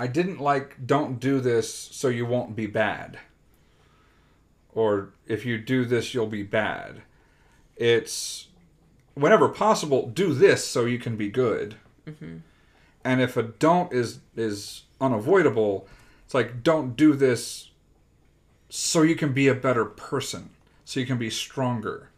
[0.00, 3.18] I didn't like don't do this so you won't be bad.
[4.72, 7.02] Or if you do this you'll be bad.
[7.76, 8.48] It's
[9.14, 11.76] whenever possible do this so you can be good.
[12.06, 12.38] Mm-hmm.
[13.04, 15.88] And if a don't is is unavoidable,
[16.24, 17.70] it's like don't do this
[18.68, 20.50] so you can be a better person,
[20.84, 22.10] so you can be stronger.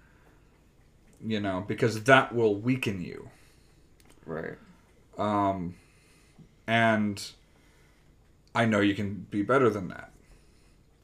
[1.24, 3.28] You know, because that will weaken you.
[4.24, 4.56] Right.
[5.18, 5.74] Um,
[6.66, 7.22] and
[8.54, 10.12] I know you can be better than that.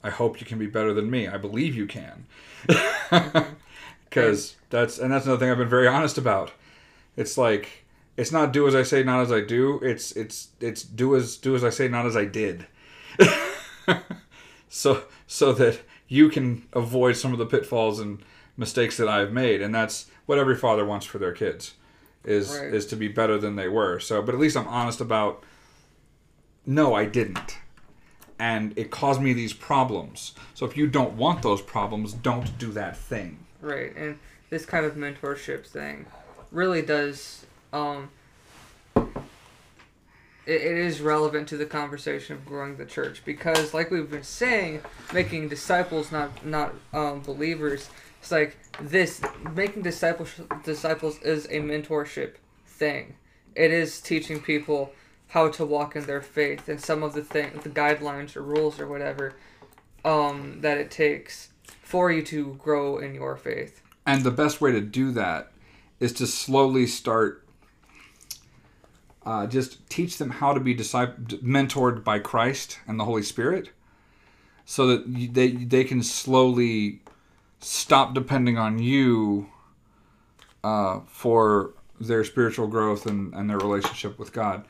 [0.03, 1.29] I hope you can be better than me.
[1.29, 2.27] I believe you can.
[4.09, 6.53] Because that's and that's another thing I've been very honest about.
[7.17, 7.85] It's like
[8.17, 9.79] it's not do as I say, not as I do.
[9.83, 12.67] It's it's it's do as do as I say, not as I did.
[14.69, 18.23] so so that you can avoid some of the pitfalls and
[18.57, 21.75] mistakes that I've made, and that's what every father wants for their kids
[22.25, 22.73] is Right.
[22.75, 24.01] is to be better than they were.
[24.01, 25.43] So, but at least I'm honest about.
[26.65, 27.59] No, I didn't,
[28.41, 30.35] and it caused me these problems.
[30.55, 33.47] So if you don't want those problems, don't do that thing.
[33.61, 34.19] Right, and
[34.51, 36.07] this kind of mentorship thing
[36.51, 37.47] really does.
[37.73, 38.11] Um,
[40.47, 44.23] it, it is relevant to the conversation of growing the church because, like we've been
[44.23, 44.83] saying,
[45.13, 47.89] making disciples, not not um, believers.
[48.21, 49.21] It's like this
[49.55, 52.35] making disciples disciples is a mentorship
[52.67, 53.17] thing.
[53.55, 54.93] It is teaching people
[55.29, 58.79] how to walk in their faith and some of the thing, the guidelines or rules
[58.79, 59.35] or whatever
[60.05, 61.51] um, that it takes
[61.83, 63.83] for you to grow in your faith.
[64.07, 65.53] And the best way to do that
[65.99, 67.46] is to slowly start.
[69.27, 73.71] Uh, just teach them how to be disciple, mentored by Christ and the Holy Spirit,
[74.65, 77.01] so that they they can slowly
[77.59, 79.49] stop depending on you
[80.63, 84.65] uh, for their spiritual growth and, and their relationship with God,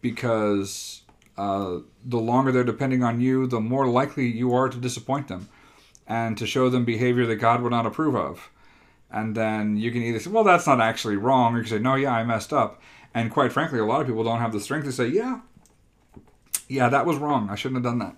[0.00, 1.02] because
[1.36, 5.50] uh, the longer they're depending on you, the more likely you are to disappoint them,
[6.06, 8.50] and to show them behavior that God would not approve of
[9.10, 11.82] and then you can either say, "Well, that's not actually wrong," or you can say,
[11.82, 12.80] "No, yeah, I messed up."
[13.14, 15.40] And quite frankly, a lot of people don't have the strength to say, "Yeah,
[16.68, 17.48] yeah, that was wrong.
[17.50, 18.16] I shouldn't have done that."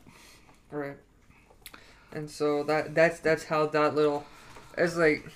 [0.71, 0.97] Right.
[2.13, 4.27] And so that that's that's how that little
[4.77, 5.27] it's like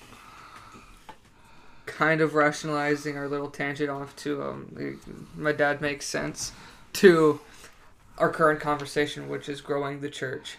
[1.86, 5.00] kind of rationalizing our little tangent off to um
[5.36, 6.52] my dad makes sense
[6.92, 7.40] to
[8.18, 10.56] our current conversation which is growing the church.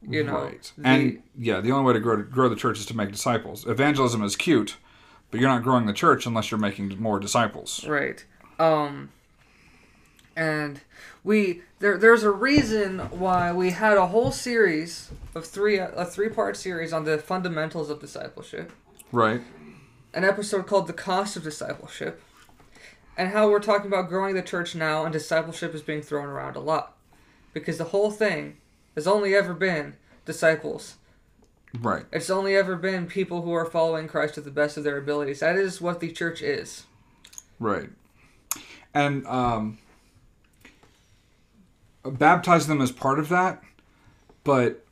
[0.00, 0.44] You know.
[0.44, 0.72] right?
[0.78, 3.66] the- and yeah, the only way to grow grow the church is to make disciples.
[3.66, 4.76] Evangelism is cute,
[5.30, 7.84] but you're not growing the church unless you're making more disciples.
[7.86, 8.24] Right.
[8.58, 9.10] Um
[10.36, 10.80] and
[11.24, 16.28] we there there's a reason why we had a whole series of three a three
[16.28, 18.72] part series on the fundamentals of discipleship.
[19.12, 19.42] Right.
[20.14, 22.22] An episode called The Cost of Discipleship.
[23.16, 26.54] And how we're talking about growing the church now and discipleship is being thrown around
[26.54, 26.96] a lot.
[27.52, 28.58] Because the whole thing
[28.94, 30.96] has only ever been disciples.
[31.78, 32.04] Right.
[32.12, 35.40] It's only ever been people who are following Christ to the best of their abilities.
[35.40, 36.84] That is what the church is.
[37.58, 37.90] Right.
[38.94, 39.78] And um,
[42.04, 43.62] baptizing them as part of that,
[44.44, 44.84] but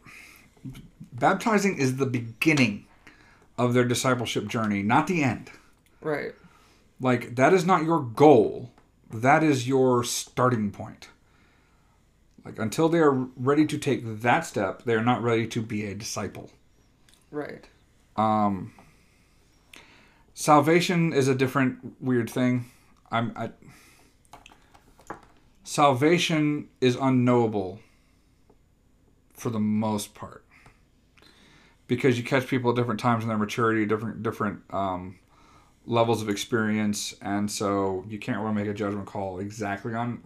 [1.13, 2.87] baptizing is the beginning
[3.59, 5.51] of their discipleship journey, not the end.
[6.01, 6.35] Right.
[7.01, 8.71] Like, that is not your goal,
[9.13, 11.09] that is your starting point.
[12.45, 15.87] Like, until they are ready to take that step, they are not ready to be
[15.87, 16.51] a disciple.
[17.31, 17.67] Right.
[18.17, 18.73] Um,
[20.35, 22.67] salvation is a different weird thing.
[23.11, 23.51] I'm I,
[25.67, 27.81] salvation is unknowable
[29.35, 30.45] for the most part
[31.89, 35.19] because you catch people at different times in their maturity, different different um,
[35.85, 40.23] levels of experience, and so you can't really make a judgment call exactly on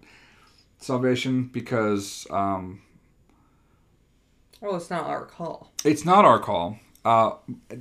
[0.79, 2.83] salvation because um,
[4.61, 5.73] Well, it's not our call.
[5.85, 6.79] it's not our call.
[7.03, 7.33] Uh,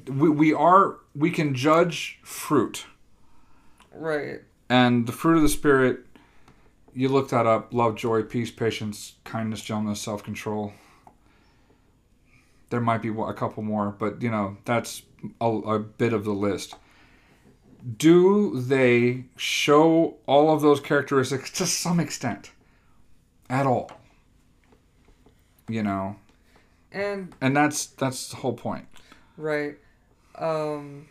[0.07, 2.85] we, we are we can judge fruit,
[3.93, 4.39] Right.
[4.69, 6.05] and the fruit of the spirit.
[6.99, 10.73] You look that up: love, joy, peace, patience, kindness, gentleness, self control.
[12.71, 15.03] There might be a couple more, but you know that's
[15.39, 16.75] a, a bit of the list.
[17.97, 22.51] Do they show all of those characteristics to some extent,
[23.49, 23.89] at all?
[25.69, 26.17] You know,
[26.91, 28.87] And and that's that's the whole point.
[29.37, 29.77] right.
[30.35, 31.07] Um.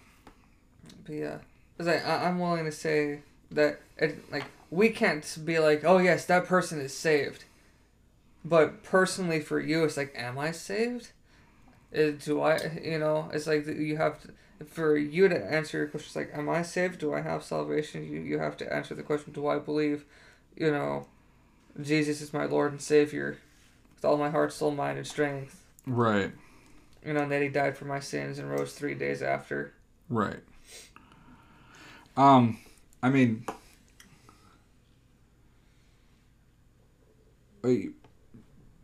[1.06, 1.38] But yeah,
[1.78, 3.20] 'Cause I, I I'm willing to say
[3.52, 7.44] that it like we can't be like, oh yes, that person is saved.
[8.44, 11.10] But personally, for you, it's like, am I saved?
[11.96, 12.80] Uh, do I?
[12.82, 14.28] You know, it's like you have to.
[14.66, 16.98] For you to answer your question, it's like, am I saved?
[16.98, 18.04] Do I have salvation?
[18.04, 20.04] You you have to answer the question, do I believe?
[20.56, 21.06] You know,
[21.80, 23.38] Jesus is my Lord and Savior
[23.94, 25.64] with all my heart, soul, mind, and strength.
[25.86, 26.32] Right.
[27.04, 29.74] You know, and that He died for my sins and rose three days after.
[30.08, 30.40] Right.
[32.16, 32.58] Um,
[33.00, 33.46] I mean,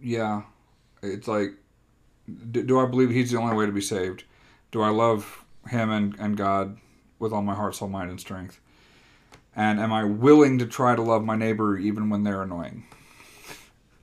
[0.01, 0.43] yeah,
[1.03, 1.55] it's like,
[2.51, 4.25] do, do I believe he's the only way to be saved?
[4.73, 6.79] Do I love him and, and God
[7.19, 8.61] with all my heart, soul, mind, and strength?
[9.57, 12.85] And am I willing to try to love my neighbor even when they're annoying?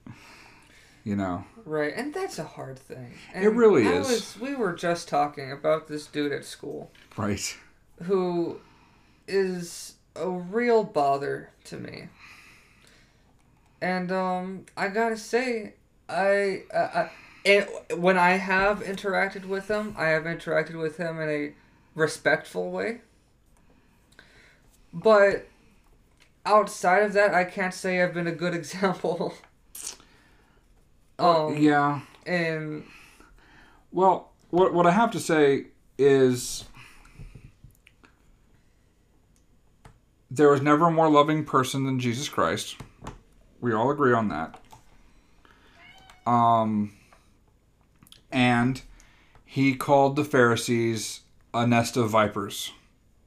[1.03, 3.13] You know, Right, and that's a hard thing.
[3.33, 4.07] And It really is.
[4.07, 7.57] Was, we were just talking about this dude at school right?
[8.03, 8.59] who
[9.27, 12.09] is a real bother to me.
[13.81, 15.73] And um, I gotta say,
[16.07, 17.09] I, uh, I
[17.43, 21.53] and when I have interacted with him, I have interacted with him in a
[21.95, 23.01] respectful way.
[24.93, 25.47] But
[26.45, 29.33] outside of that, I can't say I've been a good example.
[31.17, 32.01] um, yeah.
[32.25, 32.83] and
[33.91, 35.65] Well, what what I have to say
[35.97, 36.65] is
[40.29, 42.77] there was never a more loving person than Jesus Christ.
[43.61, 44.59] We all agree on that.
[46.25, 46.93] Um
[48.31, 48.81] and
[49.45, 51.21] he called the Pharisees
[51.53, 52.71] a nest of vipers,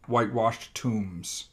[0.07, 1.49] whitewashed tombs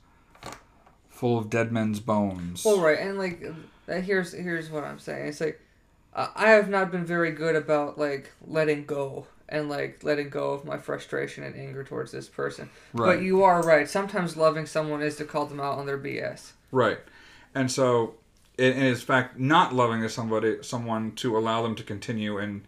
[1.21, 2.65] full of dead men's bones.
[2.65, 3.43] Well, right, and like,
[3.87, 5.27] uh, here's here's what I'm saying.
[5.27, 5.61] It's like,
[6.15, 10.65] I have not been very good about like letting go and like letting go of
[10.65, 12.71] my frustration and anger towards this person.
[12.93, 13.17] Right.
[13.17, 13.87] But you are right.
[13.87, 16.53] Sometimes loving someone is to call them out on their BS.
[16.71, 16.97] Right.
[17.53, 18.15] And so,
[18.61, 22.63] it, it is fact not loving somebody, someone to allow them to continue in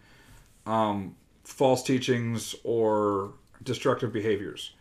[0.66, 4.72] um, false teachings or destructive behaviors.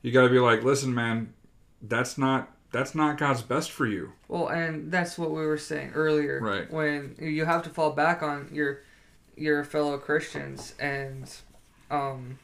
[0.00, 1.34] You got to be like, listen, man,
[1.82, 4.12] that's not that's not God's best for you.
[4.28, 6.40] Well, and that's what we were saying earlier.
[6.40, 6.70] Right.
[6.70, 8.80] When you have to fall back on your
[9.36, 11.32] your fellow Christians and
[11.90, 12.38] um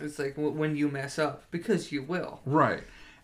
[0.00, 2.40] it's like when you mess up because you will.
[2.44, 2.82] Right.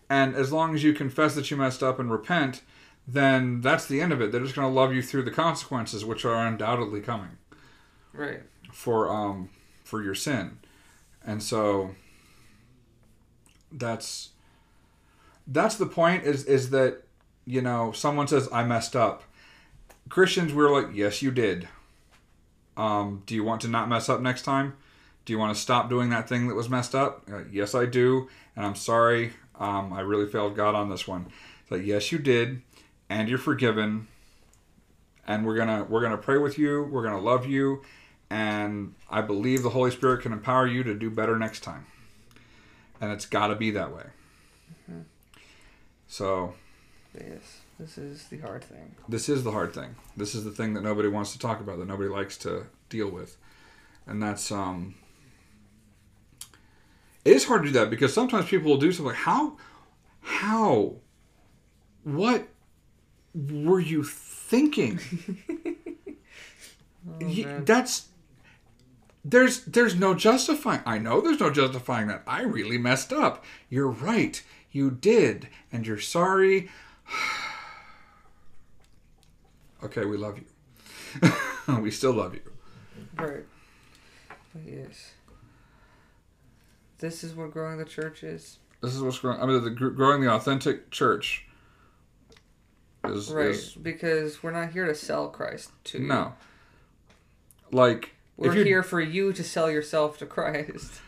[0.09, 2.61] And as long as you confess that you messed up and repent,
[3.07, 4.31] then that's the end of it.
[4.31, 7.37] They're just going to love you through the consequences, which are undoubtedly coming.
[8.13, 8.41] Right.
[8.73, 9.49] for um
[9.85, 10.59] for your sin.
[11.25, 11.95] And so
[13.71, 14.29] that's
[15.47, 17.03] that's the point is is that
[17.45, 19.23] you know someone says i messed up.
[20.09, 21.69] Christians we're like yes you did.
[22.75, 24.75] Um do you want to not mess up next time?
[25.23, 27.23] Do you want to stop doing that thing that was messed up?
[27.31, 29.31] Uh, yes i do and i'm sorry.
[29.57, 31.27] Um i really failed god on this one.
[31.61, 32.61] It's like yes you did
[33.11, 34.07] and you're forgiven
[35.27, 37.81] and we're gonna we're gonna pray with you we're gonna love you
[38.31, 41.85] and I believe the Holy Spirit can empower you to do better next time.
[43.01, 44.05] And it's got to be that way.
[46.07, 46.55] So,
[47.13, 47.59] Yes.
[47.77, 48.95] This is the hard thing.
[49.09, 49.95] this is the hard thing.
[50.15, 53.09] This is the thing that nobody wants to talk about, that nobody likes to deal
[53.09, 53.37] with.
[54.07, 54.95] And that's um
[57.25, 59.57] it is hard to do that because sometimes people will do something like how
[60.21, 60.95] how
[62.03, 62.47] what
[63.33, 64.99] were you thinking?
[67.19, 68.09] Oh, that's
[69.25, 73.89] there's there's no justifying i know there's no justifying that i really messed up you're
[73.89, 76.69] right you did and you're sorry
[79.83, 81.31] okay we love you
[81.81, 82.41] we still love you
[83.17, 83.45] Right.
[84.53, 85.11] But yes.
[86.99, 88.59] This is what growing the church is.
[88.81, 91.47] this is what's growing i mean the gr- growing the authentic church
[93.05, 93.47] is, Right.
[93.47, 96.07] is Because we're not here to sell Christ to you.
[96.07, 96.33] no
[97.71, 101.01] like We're here for you to sell yourself to Christ.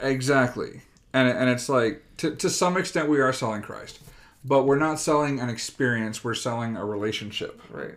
[0.00, 0.82] Exactly.
[1.12, 4.00] And and it's like to to some extent we are selling Christ.
[4.44, 7.60] But we're not selling an experience, we're selling a relationship.
[7.70, 7.96] Right.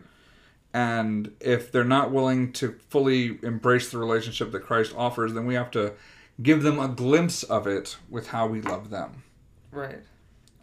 [0.74, 5.54] And if they're not willing to fully embrace the relationship that Christ offers, then we
[5.54, 5.94] have to
[6.42, 9.24] give them a glimpse of it with how we love them
[9.72, 10.00] Right.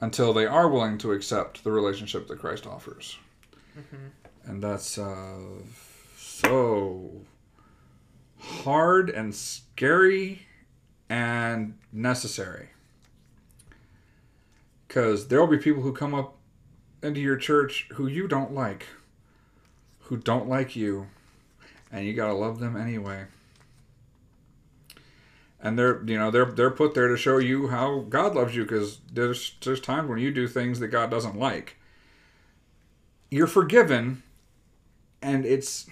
[0.01, 3.19] Until they are willing to accept the relationship that Christ offers.
[3.79, 4.51] Mm-hmm.
[4.51, 5.39] And that's uh,
[6.17, 7.11] so
[8.39, 10.47] hard and scary
[11.09, 12.71] and necessary.
[14.87, 16.37] Because there will be people who come up
[17.03, 18.87] into your church who you don't like,
[20.01, 21.09] who don't like you,
[21.93, 23.27] and you gotta love them anyway.
[25.61, 28.63] And they're you know they're they're put there to show you how God loves you
[28.63, 31.77] because there's there's times when you do things that God doesn't like.
[33.31, 34.23] You're forgiven,
[35.21, 35.89] and it's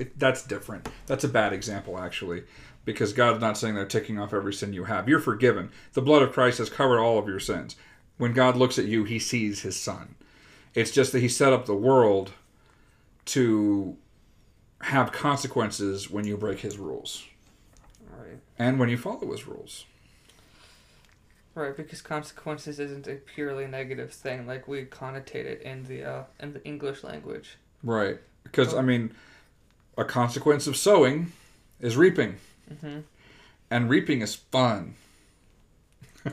[0.00, 0.88] it, that's different.
[1.06, 2.42] That's a bad example actually,
[2.84, 5.08] because God's not saying they're ticking off every sin you have.
[5.08, 5.70] You're forgiven.
[5.92, 7.76] The blood of Christ has covered all of your sins.
[8.18, 10.16] When God looks at you, He sees His Son,
[10.74, 12.32] It's just that he set up the world
[13.26, 13.96] to
[14.82, 17.24] have consequences when you break his rules
[18.20, 18.38] Right.
[18.58, 19.84] and when you follow his rules.
[21.54, 26.22] Right, because consequences isn't a purely negative thing like we connotate it in the uh,
[26.38, 27.56] in the English language.
[27.82, 28.18] Right.
[28.44, 29.12] Because, I mean,
[29.98, 31.32] a consequence of sowing
[31.80, 32.36] is reaping,
[32.80, 33.00] hmm
[33.70, 34.94] and reaping is fun.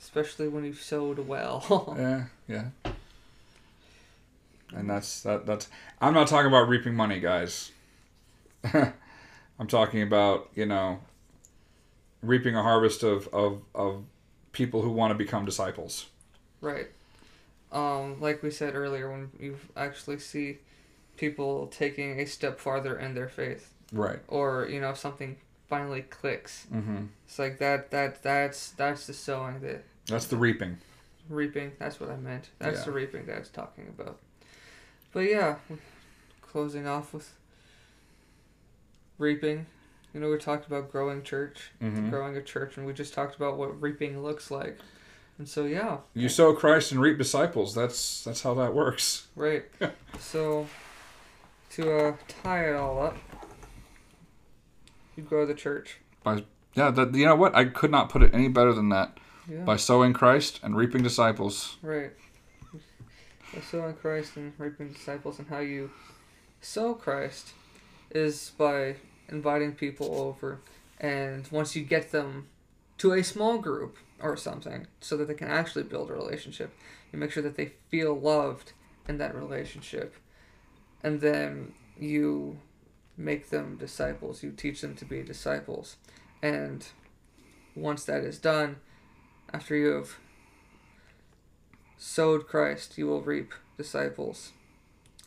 [0.00, 1.94] Especially when you've sowed well.
[1.98, 2.92] Yeah, yeah.
[4.74, 5.46] And that's that.
[5.46, 5.68] That's.
[6.00, 7.70] I'm not talking about reaping money, guys.
[9.58, 11.00] I'm talking about you know,
[12.22, 14.04] reaping a harvest of of of
[14.52, 16.06] people who want to become disciples.
[16.60, 16.88] right.
[17.72, 20.58] Um, like we said earlier, when you actually see
[21.16, 24.20] people taking a step farther in their faith, Right.
[24.28, 25.36] or you know something
[25.68, 27.06] finally clicks, Mm-hmm.
[27.26, 27.90] it's like that.
[27.90, 30.78] That that's that's the sowing, the That's the reaping.
[31.28, 31.72] reaping.
[31.78, 32.50] That's what I meant.
[32.60, 32.84] That's Yeah.
[32.84, 34.18] the reaping that I was talking about.
[35.12, 35.56] But yeah,
[36.40, 37.32] closing off with
[39.18, 39.66] reaping.
[40.14, 42.10] You know, we talked about growing church, Mm-hmm.
[42.10, 44.78] growing a church, and we just talked about what reaping looks like.
[45.38, 47.74] And so yeah, You sow Christ and reap disciples.
[47.74, 49.26] That's that's how that works.
[49.36, 49.64] right.
[50.18, 50.66] so
[51.70, 53.16] to uh, tie it all up,
[55.16, 55.98] you grow the church.
[56.22, 56.44] By
[56.74, 56.90] Yeah.
[56.90, 57.54] That you know what?
[57.54, 59.18] I could not put it any better than that.
[59.48, 59.60] Yeah.
[59.60, 61.76] By sowing Christ and reaping disciples.
[61.82, 62.12] Right.
[63.54, 65.90] By sowing Christ and reaping disciples, and how you
[66.60, 67.52] sow Christ
[68.10, 68.96] is by
[69.28, 70.60] inviting people over,
[71.00, 72.48] and once you get them
[72.98, 76.72] to a small group or something, so that they can actually build a relationship,
[77.12, 78.72] you make sure that they feel loved
[79.08, 80.14] in that relationship,
[81.02, 82.58] and then you
[83.16, 84.42] make them disciples.
[84.42, 85.96] You teach them to be disciples,
[86.42, 86.86] and
[87.74, 88.76] once that is done,
[89.52, 90.16] after you have
[91.98, 94.52] sowed Christ, you will reap disciples,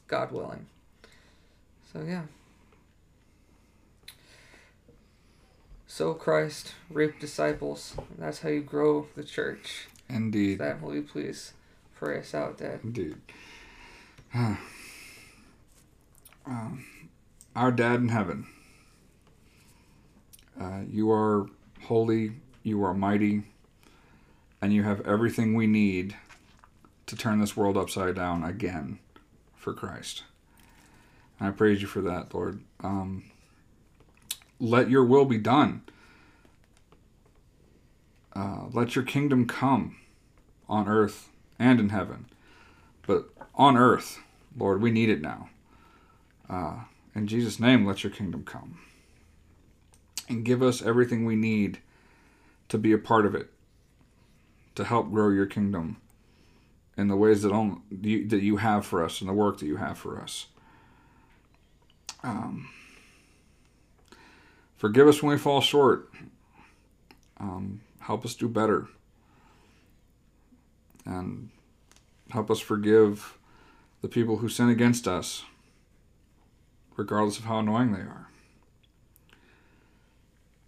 [0.08, 0.68] God willing.
[1.92, 2.24] So, yeah.
[6.00, 7.94] Sow Christ, reap disciples.
[7.98, 9.90] And That's how you grow the church.
[10.08, 10.60] Indeed.
[10.60, 11.52] That will you please
[11.94, 12.80] pray us out, Dad?
[12.86, 13.18] Indeed.
[14.34, 14.58] um,
[17.54, 18.48] our Dad in heaven,
[20.58, 21.48] uh, you are
[21.84, 22.32] holy,
[22.64, 23.44] you are mighty,
[24.62, 26.16] and you have everything we need
[27.08, 29.00] to turn this world upside down again
[29.54, 30.24] for Christ.
[31.42, 32.62] And I praise you for that, Lord.
[32.82, 33.30] Um,
[34.60, 35.82] let your will be done.
[38.36, 39.98] Uh, let your kingdom come
[40.68, 42.26] on earth and in heaven.
[43.06, 44.20] But on earth,
[44.56, 45.50] Lord, we need it now.
[46.50, 46.82] Uh,
[47.16, 48.80] in Jesus' name, let your kingdom come.
[50.28, 51.80] And give us everything we need
[52.70, 53.50] to be a part of it,
[54.76, 55.98] to help grow your kingdom
[56.96, 59.66] in the ways that, only, you, that you have for us and the work that
[59.66, 60.46] you have for us.
[62.24, 62.70] Um,
[64.80, 66.10] forgive us when we fall short.
[67.38, 68.88] Um, help us do better.
[71.06, 71.50] And
[72.32, 73.38] help us forgive
[74.02, 75.44] the people who sin against us,
[76.96, 78.30] regardless of how annoying they are.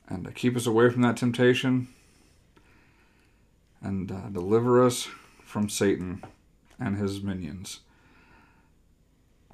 [0.07, 1.87] And uh, keep us away from that temptation
[3.81, 5.07] and uh, deliver us
[5.43, 6.23] from Satan
[6.79, 7.79] and his minions.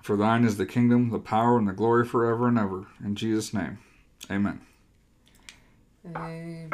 [0.01, 2.87] For thine is the kingdom, the power, and the glory forever and ever.
[3.03, 3.79] In Jesus' name,
[4.29, 4.61] amen.
[6.05, 6.69] Amen.